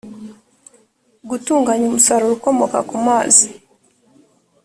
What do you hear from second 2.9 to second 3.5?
mazi